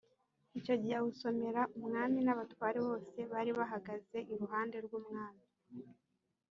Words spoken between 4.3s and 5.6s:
iruhande rw’umwami